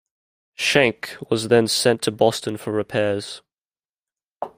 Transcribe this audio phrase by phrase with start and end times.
[0.57, 3.43] "Schenck" was then sent to Boston for repairs.